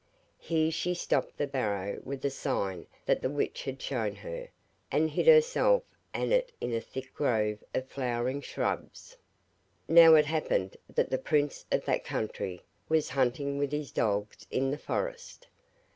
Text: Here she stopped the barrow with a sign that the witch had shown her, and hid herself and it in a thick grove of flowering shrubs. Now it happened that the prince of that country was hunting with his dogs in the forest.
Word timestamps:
Here 0.39 0.71
she 0.71 0.95
stopped 0.95 1.37
the 1.37 1.45
barrow 1.45 2.01
with 2.03 2.25
a 2.25 2.31
sign 2.31 2.87
that 3.05 3.21
the 3.21 3.29
witch 3.29 3.65
had 3.65 3.79
shown 3.79 4.15
her, 4.15 4.47
and 4.91 5.11
hid 5.11 5.27
herself 5.27 5.83
and 6.11 6.33
it 6.33 6.51
in 6.59 6.73
a 6.73 6.81
thick 6.81 7.13
grove 7.13 7.63
of 7.75 7.87
flowering 7.87 8.41
shrubs. 8.41 9.15
Now 9.87 10.15
it 10.15 10.25
happened 10.25 10.75
that 10.89 11.11
the 11.11 11.19
prince 11.19 11.67
of 11.71 11.85
that 11.85 12.03
country 12.03 12.63
was 12.89 13.09
hunting 13.09 13.59
with 13.59 13.71
his 13.71 13.91
dogs 13.91 14.47
in 14.49 14.71
the 14.71 14.79
forest. 14.79 15.45